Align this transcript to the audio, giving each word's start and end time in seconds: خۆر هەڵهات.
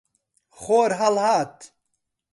خۆر 0.61 0.89
هەڵهات. 0.99 1.55